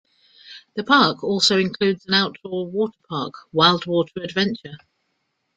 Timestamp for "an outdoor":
2.07-2.65